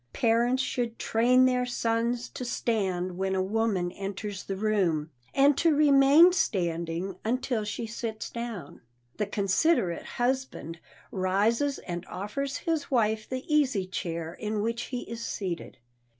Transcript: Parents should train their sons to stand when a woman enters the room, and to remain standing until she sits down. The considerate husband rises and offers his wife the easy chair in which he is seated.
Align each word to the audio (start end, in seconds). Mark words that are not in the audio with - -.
Parents 0.13 0.63
should 0.63 0.97
train 0.97 1.45
their 1.45 1.63
sons 1.67 2.27
to 2.29 2.43
stand 2.43 3.19
when 3.19 3.35
a 3.35 3.43
woman 3.43 3.91
enters 3.91 4.43
the 4.43 4.55
room, 4.55 5.11
and 5.31 5.55
to 5.59 5.75
remain 5.75 6.33
standing 6.33 7.17
until 7.23 7.63
she 7.63 7.85
sits 7.85 8.31
down. 8.31 8.81
The 9.17 9.27
considerate 9.27 10.05
husband 10.17 10.79
rises 11.11 11.77
and 11.77 12.03
offers 12.07 12.57
his 12.57 12.89
wife 12.89 13.29
the 13.29 13.45
easy 13.47 13.85
chair 13.85 14.33
in 14.33 14.63
which 14.63 14.85
he 14.85 15.01
is 15.01 15.23
seated. 15.23 15.77